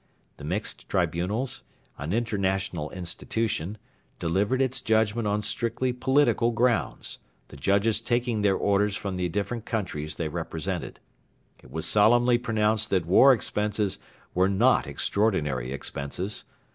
[0.37, 1.61] The Mixed Tribunals,
[1.99, 3.77] an international institution,
[4.17, 9.63] delivered its judgment on strictly political grounds, the judges taking their orders from the different
[9.65, 10.99] countries they represented.
[11.61, 13.99] It was solemnly pronounced that war expenses
[14.33, 16.45] were not 'extraordinary expenses.'